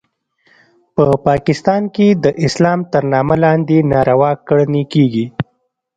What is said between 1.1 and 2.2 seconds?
پاکستان کې